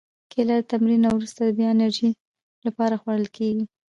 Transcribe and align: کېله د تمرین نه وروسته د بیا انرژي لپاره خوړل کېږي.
کېله 0.31 0.55
د 0.59 0.63
تمرین 0.71 0.99
نه 1.05 1.09
وروسته 1.15 1.39
د 1.43 1.49
بیا 1.57 1.69
انرژي 1.73 2.09
لپاره 2.65 2.99
خوړل 3.01 3.27
کېږي. 3.37 3.63